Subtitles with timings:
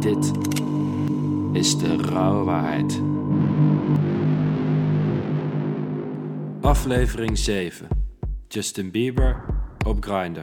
[0.00, 0.32] Dit
[1.52, 3.02] is de rauwe waarheid.
[6.60, 7.88] Aflevering 7.
[8.48, 9.44] Justin Bieber
[9.86, 10.40] op Grindr.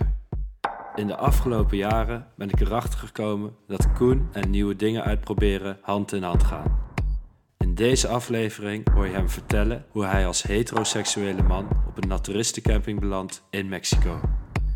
[0.95, 6.13] In de afgelopen jaren ben ik erachter gekomen dat Koen en nieuwe dingen uitproberen hand
[6.13, 6.79] in hand gaan.
[7.57, 12.99] In deze aflevering hoor je hem vertellen hoe hij als heteroseksuele man op een naturistencamping
[12.99, 14.19] belandt in Mexico.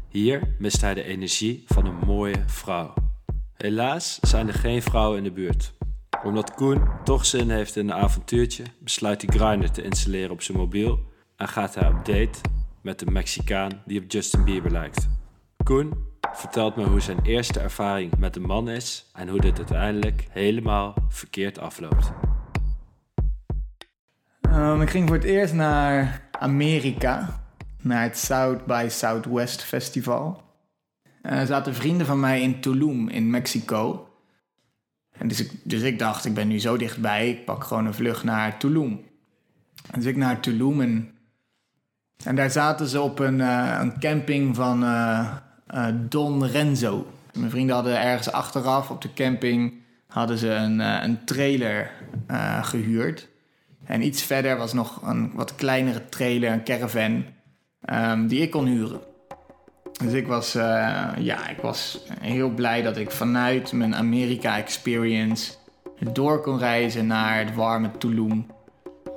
[0.09, 2.93] Hier mist hij de energie van een mooie vrouw.
[3.57, 5.73] Helaas zijn er geen vrouwen in de buurt.
[6.23, 10.57] Omdat Koen toch zin heeft in een avontuurtje, besluit hij Grindr te installeren op zijn
[10.57, 10.99] mobiel
[11.35, 12.39] en gaat hij op date
[12.81, 15.07] met een Mexicaan die op Justin Bieber lijkt.
[15.63, 15.93] Koen
[16.33, 20.93] vertelt me hoe zijn eerste ervaring met een man is en hoe dit uiteindelijk helemaal
[21.09, 22.11] verkeerd afloopt.
[24.49, 27.43] Um, ik ging voor het eerst naar Amerika,
[27.81, 30.46] naar het South by Southwest Festival.
[31.21, 34.09] Er zaten vrienden van mij in Tulum in Mexico.
[35.11, 37.93] En dus ik, dus ik dacht, ik ben nu zo dichtbij, ik pak gewoon een
[37.93, 39.01] vlucht naar Tulum.
[39.95, 41.11] Dus ik naar Tulum en,
[42.23, 45.35] en daar zaten ze op een, uh, een camping van uh,
[45.73, 47.07] uh, Don Renzo.
[47.33, 49.73] Mijn vrienden hadden ergens achteraf op de camping
[50.07, 51.91] hadden ze een, een trailer
[52.61, 53.27] gehuurd.
[53.85, 57.25] En iets verder was nog een wat kleinere trailer, een caravan,
[57.93, 58.99] um, die ik kon huren.
[60.03, 65.53] Dus ik was, uh, ja, ik was heel blij dat ik vanuit mijn Amerika-experience
[66.11, 68.45] door kon reizen naar het warme Tulum.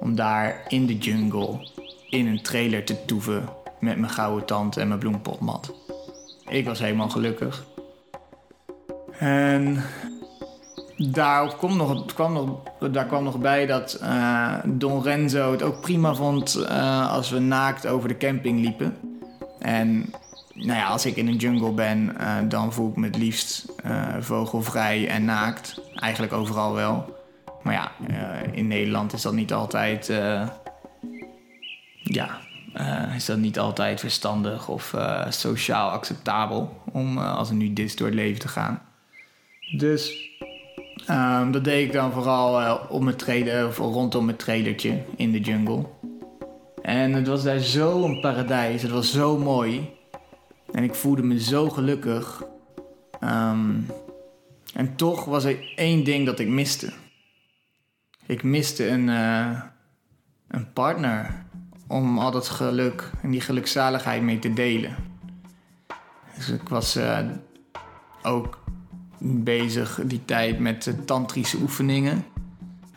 [0.01, 1.69] Om daar in de jungle
[2.11, 3.49] in een trailer te toeven
[3.81, 5.75] met mijn gouden tante en mijn bloempotmat.
[6.49, 7.65] Ik was helemaal gelukkig.
[9.19, 9.83] En
[10.97, 12.59] daar kwam nog, kwam nog,
[12.91, 17.39] daar kwam nog bij dat uh, Don Renzo het ook prima vond uh, als we
[17.39, 18.97] naakt over de camping liepen.
[19.59, 20.13] En
[20.67, 23.65] nou ja, als ik in een jungle ben, uh, dan voel ik me het liefst
[24.21, 25.81] vogelvrij en naakt.
[25.95, 27.19] Eigenlijk overal wel.
[27.63, 27.93] Maar ja,
[28.53, 30.13] in Nederland is dat niet altijd.
[32.03, 32.39] ja,
[33.15, 34.95] is dat niet altijd verstandig of
[35.29, 38.83] sociaal acceptabel om als een nudist door het leven te gaan.
[39.77, 40.31] Dus
[41.11, 45.41] Um, dat deed ik dan vooral op mijn trailer, of rondom mijn trailertje in de
[45.41, 45.85] jungle.
[46.83, 48.83] En het was daar zo een paradijs.
[48.83, 49.91] Het was zo mooi.
[50.73, 52.43] En ik voelde me zo gelukkig.
[53.21, 53.87] Um,
[54.75, 56.93] en toch was er één ding dat ik miste.
[58.27, 59.63] Ik miste een, uh,
[60.49, 61.45] een partner
[61.87, 64.97] om al dat geluk en die gelukzaligheid mee te delen.
[66.37, 67.19] Dus ik was uh,
[68.23, 68.63] ook
[69.19, 72.25] bezig die tijd met tantrische oefeningen.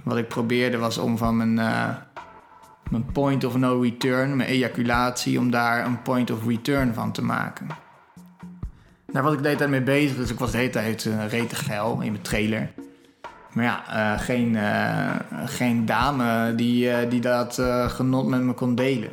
[0.04, 1.96] Wat ik probeerde was om van mijn, uh,
[2.94, 7.24] mijn point of no return, mijn ejaculatie, om daar een point of return van te
[7.24, 7.68] maken.
[9.12, 11.28] Daar was ik de hele tijd mee bezig, dus ik was de hele tijd uh,
[11.28, 12.72] rete geil in mijn trailer.
[13.54, 13.84] Maar ja,
[14.14, 14.58] uh, geen,
[15.46, 19.10] geen dame die, die dat genot met me kon delen.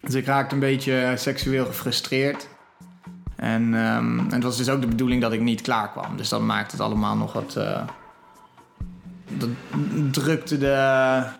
[0.00, 2.48] Dus ik raakte een beetje seksueel gefrustreerd.
[3.36, 6.16] En, um, en het was dus ook de bedoeling dat ik niet klaar kwam.
[6.16, 7.52] Dus dat maakte het allemaal nog wat.
[9.28, 9.48] Dat
[10.10, 11.38] drukte de.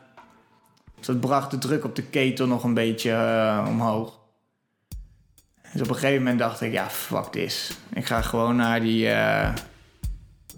[1.06, 4.19] Dat bracht de druk op de ketel nog een beetje uh, omhoog.
[5.72, 7.77] Dus op een gegeven moment dacht ik, ja, fuck this.
[7.93, 9.06] Ik ga gewoon naar die.
[9.06, 9.53] Uh,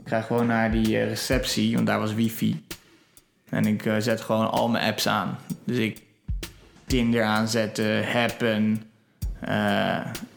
[0.02, 2.66] ik ga gewoon naar die receptie, want daar was wifi.
[3.48, 5.38] En ik zet gewoon al mijn apps aan.
[5.64, 6.02] Dus ik
[6.86, 8.82] Tinder aanzetten, Happen.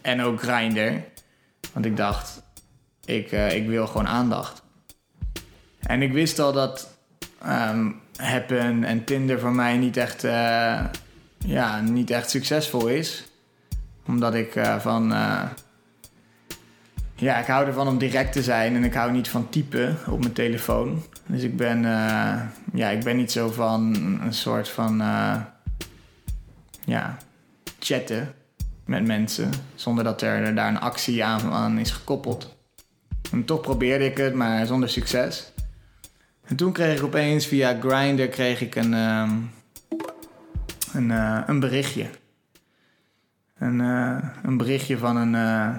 [0.02, 1.02] En ook Grindr.
[1.74, 2.42] Want ik dacht,
[3.06, 4.64] ik, ik wil gewoon aandacht.
[5.80, 6.95] En ik wist al dat
[7.48, 10.84] um, Happen en Tinder voor mij niet echt, uh,
[11.38, 13.26] ja, niet echt succesvol is.
[14.06, 15.08] Omdat ik van...
[17.16, 20.20] ja, ik hou ervan om direct te zijn en ik hou niet van typen op
[20.20, 21.04] mijn telefoon.
[21.26, 21.82] Dus ik ben,
[22.74, 24.98] ja, ik ben niet zo van een soort van...
[26.86, 27.18] ja,
[27.80, 28.34] chatten
[28.86, 29.52] met mensen.
[29.76, 32.56] Zonder dat er daar een actie aan, aan is gekoppeld.
[33.32, 35.54] En toch probeerde ik het, maar zonder succes.
[36.46, 39.52] En toen kreeg ik opeens via Grindr kreeg ik een, um,
[40.94, 42.10] een, uh, een berichtje.
[43.58, 45.76] Een, uh, een berichtje van een, uh,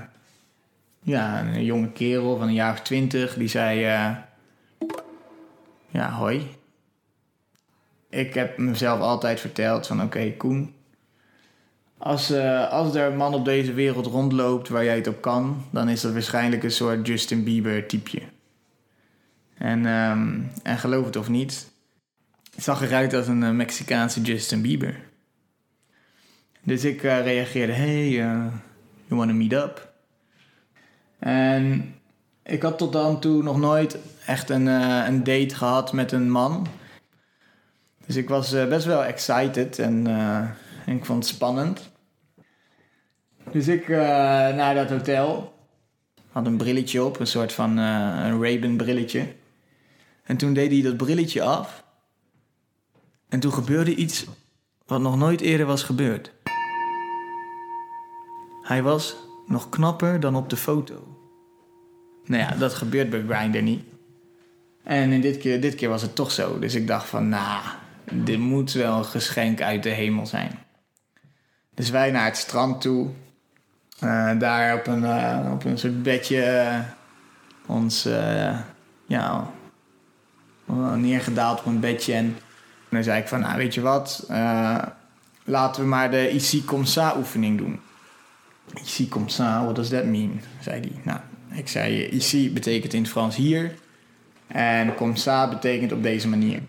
[1.00, 3.34] ja, een jonge kerel van een jaar of twintig.
[3.34, 3.80] Die zei...
[5.88, 6.50] ja, hoi.
[8.10, 10.02] Ik heb mezelf altijd verteld van...
[10.02, 10.74] Oké, Koen,
[11.98, 12.32] als,
[12.70, 16.00] als er een man op deze wereld rondloopt waar jij het op kan, dan is
[16.00, 18.22] dat waarschijnlijk een soort Justin Bieber typeje.
[19.58, 21.70] En, um, en geloof het of niet,
[22.56, 25.00] zag eruit als een uh, Mexicaanse Justin Bieber.
[26.62, 28.50] Dus ik uh, reageerde: Hey, you
[29.08, 29.92] wanna meet up?
[31.18, 31.94] En
[32.42, 36.30] ik had tot dan toe nog nooit echt een, eh, een date gehad met een
[36.30, 36.66] man.
[38.06, 40.36] Dus ik was eh, best wel excited en, eh,
[40.86, 41.90] en ik vond het spannend.
[43.52, 43.98] Dus ik eh,
[44.54, 45.54] naar dat hotel
[46.32, 49.26] had een brilletje op, een soort van eh, een Ray-Ban brilletje.
[50.26, 51.84] En toen deed hij dat brilletje af.
[53.28, 54.26] En toen gebeurde iets
[54.86, 56.32] wat nog nooit eerder was gebeurd.
[58.62, 61.16] Hij was nog knapper dan op de foto.
[62.24, 63.84] Nou ja, dat gebeurt bij Grindr niet.
[64.82, 66.58] En in dit, keer, dit keer was het toch zo.
[66.58, 67.62] Dus ik dacht van, nou,
[68.12, 70.58] dit moet wel een geschenk uit de hemel zijn.
[71.74, 73.08] Dus wij naar het strand toe.
[73.98, 76.80] Eh, daar op een, eh, op een soort bedje eh,
[77.66, 78.08] ons
[79.06, 79.50] ja,
[80.74, 82.12] neergedaald op een bedje.
[82.12, 82.38] En
[82.88, 84.82] dan zei ik van, nou weet je wat, eh,
[85.44, 87.80] laten we maar de ici comme ça oefening doen.
[88.82, 90.40] Ici comme ça, what does that mean?
[90.60, 91.00] zei hij.
[91.02, 91.18] Nou,
[91.50, 93.74] ik zei, ici betekent in het Frans hier.
[94.46, 96.60] En comme ça betekent op deze manier.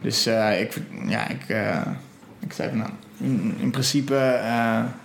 [0.00, 1.86] Dus eh, ik, ja, ik, eh,
[2.40, 4.40] ik zei van, nou, in, in principe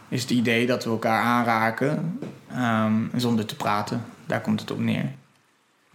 [0.10, 2.20] is het idee dat we elkaar aanraken
[2.52, 4.06] ehm, zonder te praten.
[4.26, 5.12] Daar komt het op neer.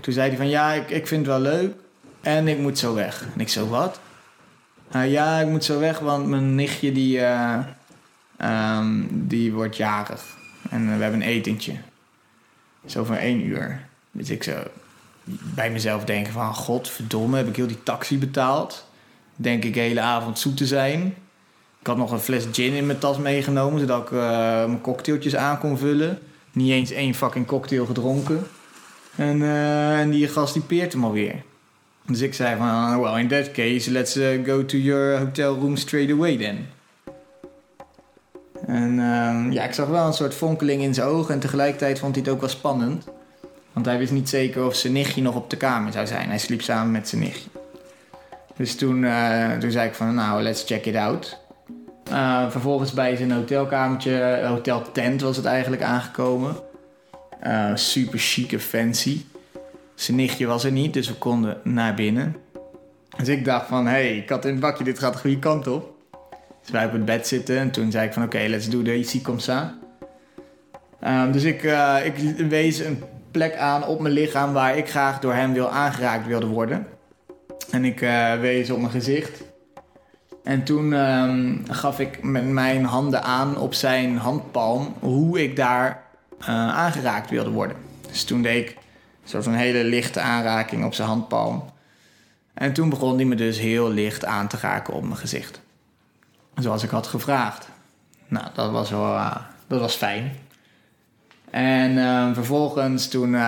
[0.00, 1.74] Toen zei hij van, ja, ik, ik vind het wel leuk
[2.20, 3.26] en ik moet zo weg.
[3.34, 4.00] En ik zo, wat?
[4.90, 7.58] "Nou ja, ik moet zo weg, want mijn nichtje die, eh,
[8.36, 10.24] ehm, die wordt jarig.
[10.70, 11.74] En we hebben een etentje.
[12.86, 13.86] Zo van één uur.
[14.10, 14.52] Dus ik zo
[15.54, 16.54] bij mezelf denken van...
[16.54, 18.86] Godverdomme, heb ik heel die taxi betaald?
[19.36, 21.14] Denk ik de hele avond zoet te zijn.
[21.80, 23.80] Ik had nog een fles gin in mijn tas meegenomen...
[23.80, 24.20] zodat ik eh,
[24.64, 26.18] mijn cocktailtjes aan kon vullen.
[26.52, 28.46] Niet eens één fucking cocktail gedronken.
[29.18, 31.42] En, eh, en die gast die peert hem alweer.
[32.06, 33.00] Dus ik zei van...
[33.00, 36.68] Well, in that case, let's eh, go to your hotel room straight away then.
[38.66, 41.34] En ehm, ja, ik zag wel een soort fonkeling in zijn ogen.
[41.34, 43.06] En tegelijkertijd vond hij het ook wel spannend.
[43.72, 46.28] Want hij wist niet zeker of zijn nichtje nog op de kamer zou zijn.
[46.28, 47.50] Hij sliep samen met zijn nichtje.
[48.56, 51.38] Dus toen, eh, toen zei ik van, nou, let's check it out.
[52.48, 56.56] Vervolgens bij zijn hotelkamertje, hoteltent was het eigenlijk aangekomen.
[57.40, 59.24] Eh, super chic en fancy.
[59.94, 62.36] Zijn nichtje was er niet, dus we konden naar binnen.
[63.16, 65.38] Dus ik dacht van, hé, hey, ik had in het bakje, dit gaat de goede
[65.38, 65.96] kant op.
[66.60, 68.98] Dus wij op het bed zitten en toen zei ik van, oké, let's do the
[68.98, 69.78] ici comme ça.
[71.00, 72.14] Ehm, dus ik, eh, ik
[72.48, 76.46] wees een plek aan op mijn lichaam waar ik graag door hem wil aangeraakt wilde
[76.46, 76.86] worden.
[77.70, 79.42] En ik eh, wees op mijn gezicht.
[80.44, 86.07] En toen ehm, gaf ik met mijn handen aan op zijn handpalm hoe ik daar
[86.40, 87.76] eh, aangeraakt wilde worden.
[88.10, 88.76] Dus toen deed ik
[89.24, 91.64] soort van hele lichte aanraking op zijn handpalm.
[92.54, 95.60] En toen begon hij me dus heel licht aan te raken op mijn gezicht.
[96.54, 97.68] Zoals ik had gevraagd.
[98.28, 99.36] Nou, dat was wel eh,
[99.66, 100.32] dat was fijn.
[101.50, 103.40] En eh, vervolgens, toen, eh,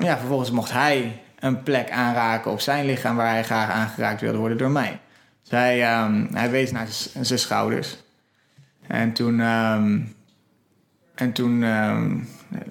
[0.00, 4.38] ja, vervolgens mocht hij een plek aanraken op zijn lichaam waar hij graag aangeraakt wilde
[4.38, 5.00] worden door mij.
[5.42, 6.86] Dus hij, ehm, hij wees naar
[7.20, 7.96] zijn schouders.
[8.86, 10.00] En toen, ehm,
[11.16, 12.18] en toen ehm,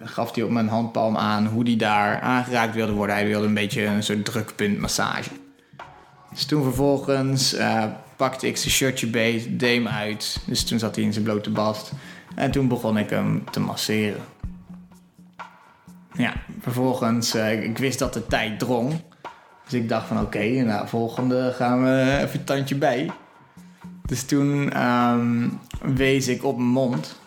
[0.03, 3.15] gaf hij op mijn handpalm aan hoe hij daar aangeraakt wilde worden.
[3.15, 5.30] Hij wilde een beetje een soort drukpuntmassage.
[6.31, 7.83] Dus toen vervolgens eh,
[8.15, 10.39] pakte ik zijn shirtje beet, deed hem uit.
[10.45, 11.92] Dus toen zat hij in zijn blote bast.
[12.36, 14.21] En toen begon ik hem te masseren.
[16.13, 18.94] Ja, vervolgens, eh, ik, wist dat de tijd drong.
[19.63, 23.12] Dus ik dacht van oké, nou volgende gaan we even tandje bij.
[24.05, 25.50] Dus toen ehm,
[25.96, 27.19] wees ik op mijn mond.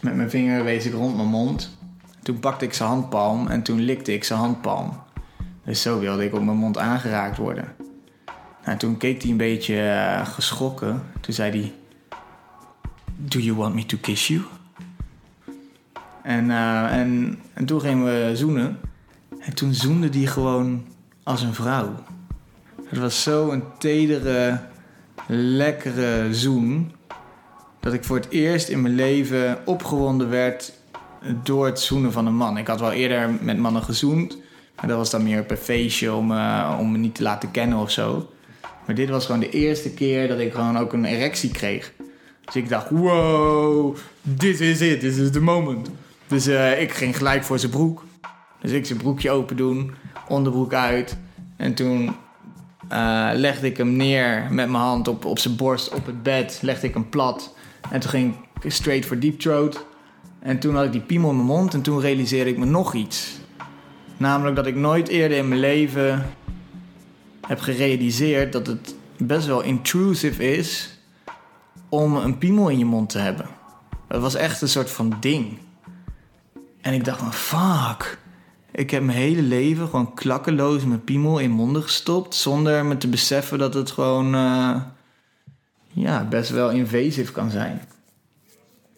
[0.00, 1.78] Met mijn vinger wees ik rond mijn mond.
[2.22, 5.02] Toen pakte ik zijn handpalm en toen likte ik zijn handpalm.
[5.64, 7.74] Dus zo wilde ik op mijn mond aangeraakt worden.
[8.64, 11.02] Nou, toen keek hij een beetje eh, geschrokken.
[11.20, 11.72] Toen zei hij:
[13.16, 14.42] Do you want me to kiss you?
[16.22, 18.78] En, eh, en, en toen gingen we zoenen.
[19.40, 20.84] En toen zoende hij gewoon
[21.22, 21.94] als een vrouw.
[22.84, 24.60] Het was zo een tedere,
[25.26, 26.92] lekkere zoen.
[27.80, 30.72] Dat ik voor het eerst in mijn leven opgewonden werd
[31.42, 32.58] door het zoenen van een man.
[32.58, 34.38] Ik had wel eerder met mannen gezoend.
[34.80, 37.78] Maar dat was dan meer een feestje om, eh, om me niet te laten kennen
[37.78, 38.30] of zo.
[38.86, 41.92] Maar dit was gewoon de eerste keer dat ik gewoon ook een erectie kreeg.
[42.44, 43.96] Dus ik dacht, wow,
[44.36, 45.90] this is it, this is the moment.
[46.26, 48.04] Dus eh, ik ging gelijk voor zijn broek.
[48.60, 49.94] Dus ik zijn broekje open doen,
[50.28, 51.16] onderbroek uit.
[51.56, 52.16] En toen
[52.88, 56.58] eh, legde ik hem neer met mijn hand op, op zijn borst op het bed.
[56.62, 57.54] Legde ik hem plat.
[57.90, 59.86] En toen ging ik straight voor deep throat.
[60.38, 61.74] En toen had ik die piemel in mijn mond.
[61.74, 63.38] En toen realiseerde ik me nog iets.
[64.16, 66.26] Namelijk dat ik nooit eerder in mijn leven
[67.46, 70.98] heb gerealiseerd dat het best wel intrusive is
[71.88, 73.46] om een piemel in je mond te hebben.
[74.08, 75.58] Het was echt een soort van ding.
[76.80, 78.18] En ik dacht van fuck.
[78.72, 82.34] Ik heb mijn hele leven gewoon klakkeloos mijn piemel in monden gestopt.
[82.34, 84.76] Zonder me te beseffen dat het gewoon uh,
[85.92, 87.80] ja, best wel invasief kan zijn.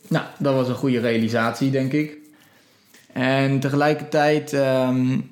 [0.08, 2.16] Nou, dat was een goede realisatie, denk ik.
[3.12, 5.30] En tegelijkertijd, um,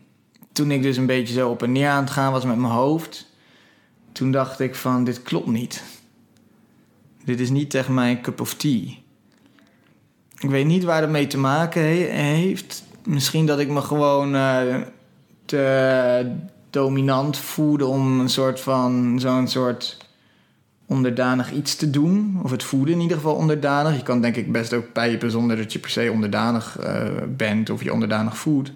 [0.52, 2.72] toen ik dus een beetje zo op en neer aan het gaan was met mijn
[2.72, 3.26] hoofd,
[4.12, 5.82] toen dacht ik van dit klopt niet.
[7.24, 8.84] Dit is niet echt mijn cup of tea.
[10.38, 12.84] Ik weet niet waar dat mee te maken heeft.
[13.04, 14.76] Misschien dat ik me gewoon uh,
[15.44, 16.32] te
[16.70, 19.96] dominant voelde om een soort van zo'n soort
[20.90, 22.40] onderdanig iets te doen.
[22.42, 23.96] Of het voelde in ieder geval onderdanig.
[23.96, 27.70] Je kan denk ik best ook pijpen zonder dat je per se onderdanig uh, bent
[27.70, 28.70] of je onderdanig voelt.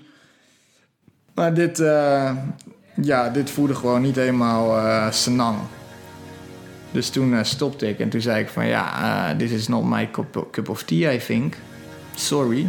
[1.34, 2.30] Maar dit, uh,
[3.02, 5.58] ja, dit voelde gewoon niet helemaal uh, senang.
[6.90, 10.68] Dus toen stopte ik en toen zei ik van ja, this is not my cup,
[10.68, 11.54] of tea, I think.
[12.14, 12.68] Sorry.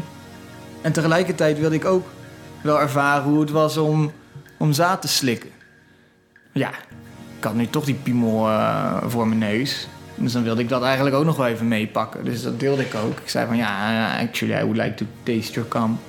[0.81, 2.05] En tegelijkertijd wilde ik ook
[2.63, 4.11] wel ervaren hoe het was om,
[4.57, 5.49] om zaad te slikken.
[6.51, 6.71] Ja,
[7.45, 9.87] had nu toch die piemel uh, voor mijn neus.
[10.15, 12.25] Dus dan wilde ik dat eigenlijk ook nog wel even meepakken.
[12.25, 13.19] Dus dat deelde ik ook.
[13.19, 15.99] Ik zei van ja, actually I would like to taste your cum.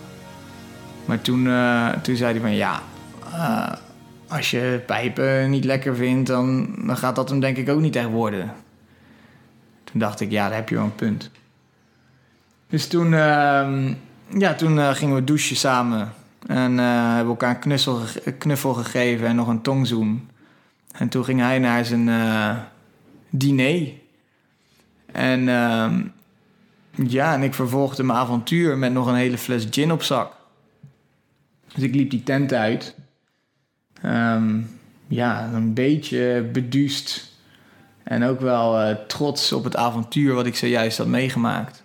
[1.04, 2.82] Maar toen, uh, toen zei hij van ja,
[4.28, 7.96] als je pijpen niet lekker vindt, dan, dan gaat dat hem denk ik ook niet
[7.96, 8.52] echt worden.
[9.84, 11.30] Toen dacht ik, ja, daar heb je wel een punt.
[12.68, 13.88] Dus toen, uh,
[14.38, 16.12] ja, toen gingen we douchen samen.
[16.46, 18.00] En hebben elkaar een knuffel,
[18.38, 20.28] knuffel gegeven en nog een tongzoen.
[20.98, 22.56] En toen ging hij naar zijn uh,
[23.30, 23.88] diner.
[25.12, 26.02] En ehm,
[26.90, 30.32] ja, en ik vervolgde mijn avontuur met nog een hele fles gin op zak.
[31.74, 32.94] Dus ik liep die tent uit.
[34.04, 37.34] Um, ja, een beetje beduust.
[38.02, 41.84] En ook wel trots op het avontuur wat ik zojuist had meegemaakt.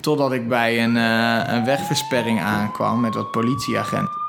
[0.00, 4.23] Totdat ik bij een, uh, een wegversperring aankwam met wat politieagenten.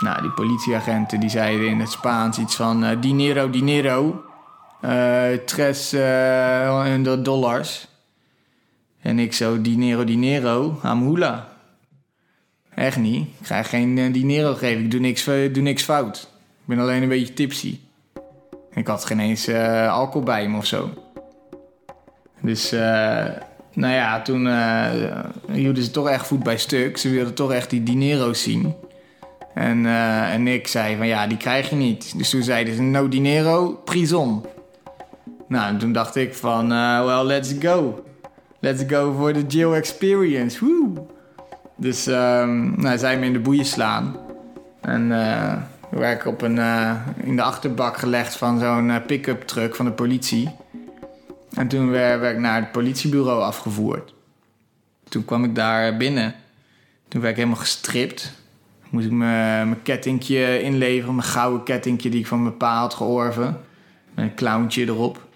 [0.00, 4.24] Nou, die politieagenten die zeiden in het Spaans iets van uh, dinero, dinero.
[4.84, 7.88] Uh, tres uh, dollars.
[9.00, 11.48] En ik zo, dinero, dinero, amhula.
[12.74, 13.28] Echt niet.
[13.40, 14.84] Ik ga geen dinero geven.
[14.84, 16.28] Ik doe niks, doe niks fout.
[16.42, 17.80] Ik ben alleen een beetje tipsy.
[18.74, 19.48] Ik had geen eens
[19.88, 20.90] alcohol bij me of zo.
[22.40, 22.70] Dus
[23.72, 24.90] nou ja, toen uh,
[25.50, 26.98] hielden ze toch echt voet bij stuk.
[26.98, 28.74] Ze wilden toch echt die dinero's zien.
[29.54, 32.18] En, uh, en ik zei van ja, die krijg je niet.
[32.18, 34.44] Dus toen zeiden ze no dinero, prison.
[35.48, 38.04] Nou, en toen dacht ik van uh, well, let's go.
[38.60, 40.64] Let's go for the jail experience.
[40.64, 41.06] Woo!
[41.76, 44.16] Dus um, nou, zij me in de boeien slaan.
[44.80, 45.52] En uh,
[45.90, 46.58] werd ik op een,
[47.22, 50.50] in de achterbak gelegd van zo'n pick-up truck van de politie.
[51.54, 54.14] En toen werd, ik naar het politiebureau afgevoerd.
[55.08, 56.34] Toen kwam ik daar binnen.
[57.08, 58.32] Toen werd ik helemaal gestript.
[58.90, 63.60] Moest ik mijn kettingje inleveren, mijn gouden kettingje die ik van mijn pa had georven.
[64.14, 65.28] Met een clowntje erop.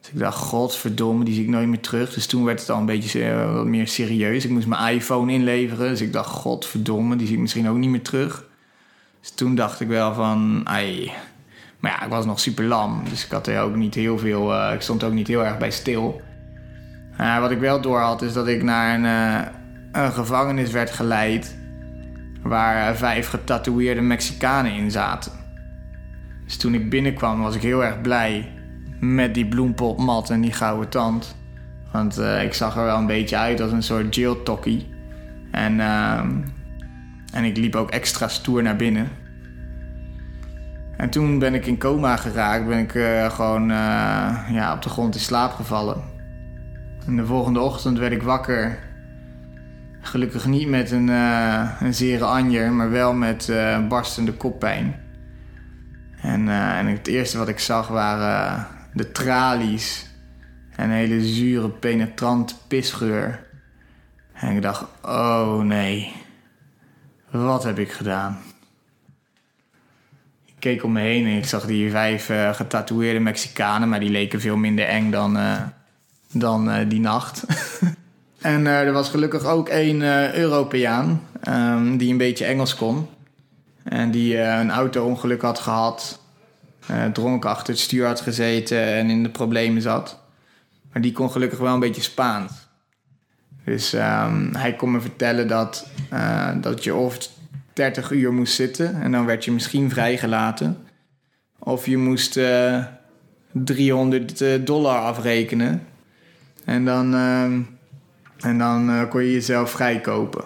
[0.00, 2.14] Dus ik dacht, godverdomme, die zie ik nooit meer terug.
[2.14, 4.44] Dus toen werd het al een beetje uh, wat meer serieus.
[4.44, 5.88] Ik moest mijn iPhone inleveren.
[5.88, 8.44] Dus ik dacht, godverdomme, die zie ik misschien ook niet meer terug.
[9.20, 11.12] Dus toen dacht ik wel van, ai,
[11.80, 13.02] maar ja, ik was nog super lam.
[13.08, 14.52] Dus ik had er ook niet heel veel.
[14.54, 16.22] Uh, ik stond ook niet heel erg bij stil.
[17.20, 20.90] Uh, wat ik wel door had, is dat ik naar een, uh, een gevangenis werd
[20.90, 21.56] geleid.
[22.42, 25.32] Waar vijf getatoeëerde Mexicanen in zaten.
[26.44, 28.52] Dus toen ik binnenkwam, was ik heel erg blij.
[29.00, 31.36] Met die bloempotmat en die gouden tand.
[31.92, 34.88] Want ik zag er wel een beetje uit als een soort jail tokkie.
[35.50, 36.30] En, ehm,
[37.32, 39.08] en ik liep ook extra stoer naar binnen.
[40.96, 43.68] En toen ben ik in coma geraakt, ben ik uh, gewoon
[44.50, 46.02] ja, op de grond in slaap gevallen.
[47.06, 48.78] En de volgende ochtend werd ik wakker.
[50.08, 53.52] Gelukkig niet met een, uh, een zere anjer, maar wel met
[53.88, 55.00] barstende koppijn.
[56.22, 60.06] En, en het eerste wat ik zag waren de tralies
[60.76, 63.46] en een hele zure, penetrante pisgeur.
[64.32, 66.12] En ik dacht, oh nee,
[67.30, 68.38] wat heb ik gedaan?
[70.58, 74.56] keek om me heen en ik zag die vijf getatoeëerde Mexicanen, maar die leken veel
[74.56, 75.38] minder eng dan,
[76.32, 77.44] dan die nacht.
[78.40, 80.02] en er was gelukkig ook één
[80.34, 83.06] Europeaan um, die een beetje Engels kon.
[83.82, 86.20] En die een auto-ongeluk had gehad,
[87.12, 90.20] dronken achter het stuur had gezeten en in de problemen zat.
[90.92, 92.52] Maar die kon gelukkig wel een beetje Spaans.
[93.64, 95.86] Dus um, hij kon me vertellen dat,
[96.60, 97.18] dat je of
[97.78, 100.76] 30 uur moest zitten en dan werd je misschien vrijgelaten.
[101.58, 102.84] Of je moest uh, eh,
[103.52, 105.82] 300 eh, dollar afrekenen
[106.64, 107.58] en dan, uh,
[108.40, 110.44] en dan uh, kon je jezelf vrijkopen.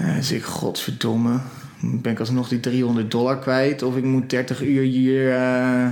[0.00, 1.38] Uh, dus ik, godverdomme,
[1.80, 5.88] ben ik alsnog die 300 dollar kwijt of ik moet 30 uur hier, uh,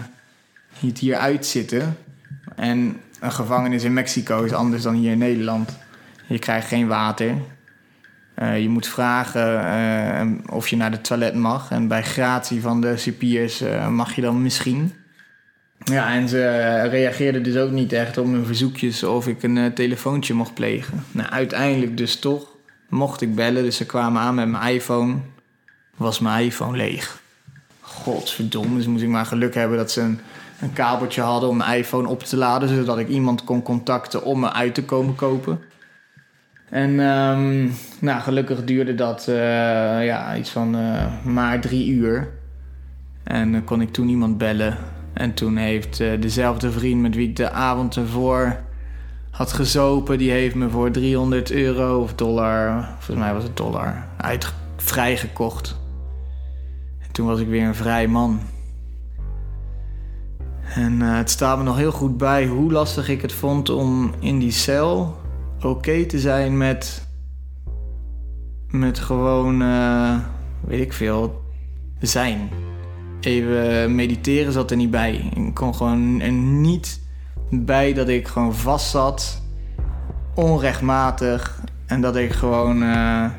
[0.98, 1.96] hier uitzitten.
[2.56, 5.78] En een gevangenis in Mexico is anders dan hier in Nederland.
[6.26, 7.34] Je krijgt geen water.
[8.36, 11.70] Je moet vragen of je naar de toilet mag.
[11.70, 14.92] En bij gratie van de cipiers mag je dan misschien.
[15.84, 20.34] Ja, en ze reageerden dus ook niet echt op mijn verzoekjes of ik een telefoontje
[20.34, 21.04] mocht plegen.
[21.12, 22.46] Nou, uiteindelijk dus toch
[22.88, 23.62] mocht ik bellen.
[23.62, 25.16] Dus ze kwamen aan met mijn iPhone.
[25.96, 27.22] Was mijn iPhone leeg.
[27.80, 30.20] Godverdomme, dus moest ik maar geluk hebben dat ze een,
[30.60, 32.68] een kabeltje hadden om mijn iPhone op te laden.
[32.68, 35.60] Zodat ik iemand kon contacten om me uit te komen kopen.
[36.68, 39.36] En um, nou, gelukkig duurde dat uh,
[40.04, 42.28] ja, iets van uh, maar drie uur.
[43.24, 44.78] En uh, kon ik toen iemand bellen.
[45.12, 48.60] En toen heeft dezelfde vriend met wie ik de avond ervoor
[49.30, 50.18] had gezopen...
[50.18, 55.78] die heeft me voor 300 euro of dollar, volgens mij was het dollar, uit, vrijgekocht.
[56.98, 58.40] En toen was ik weer een vrij man.
[60.74, 64.38] En het staat me nog heel goed bij hoe lastig ik het vond om in
[64.38, 65.18] die cel
[65.62, 67.08] oké te zijn met.
[68.68, 69.62] met gewoon.
[69.62, 70.18] Uh,
[70.60, 71.42] weet ik veel.
[72.00, 72.48] zijn.
[73.20, 75.30] Even mediteren zat er niet bij.
[75.34, 77.00] Ik kon gewoon er niet
[77.50, 79.42] bij dat ik gewoon vast zat.
[80.34, 81.60] Onrechtmatig.
[81.86, 82.82] En dat ik gewoon.
[82.82, 83.30] Uh,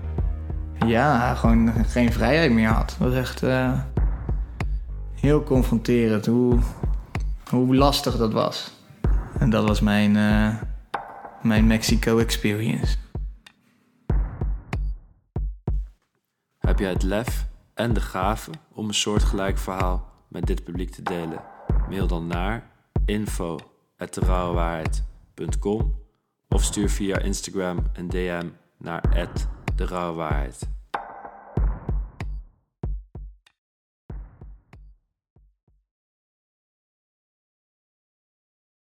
[0.88, 2.95] ja, gewoon geen vrijheid meer had.
[3.00, 3.43] Dat was echt.
[3.43, 3.79] Uh,
[5.15, 6.59] heel confronterend hoe,
[7.50, 8.71] hoe lastig dat was.
[9.39, 10.17] En dat was mijn
[11.41, 12.97] mijn Mexico experience.
[16.57, 21.01] Heb jij het lef en de gave om een soortgelijk verhaal met dit publiek te
[21.01, 21.42] delen?
[21.90, 22.72] Mail dan naar
[23.06, 25.96] info@derouwewaarheid.com
[26.50, 28.48] of stuur via Instagram een DM
[28.78, 29.30] naar
[29.75, 30.80] @derouwewaarheid.